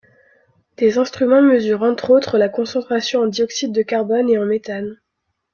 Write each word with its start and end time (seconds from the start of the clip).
Des 0.77 0.97
instruments 0.97 1.43
mesurent 1.43 1.83
entre 1.83 2.09
autres, 2.09 2.39
la 2.39 2.49
concentration 2.49 3.19
en 3.21 3.27
dioxyde 3.27 3.71
de 3.71 3.83
carbone 3.83 4.31
et 4.31 4.39
en 4.39 4.45
méthane. 4.45 4.97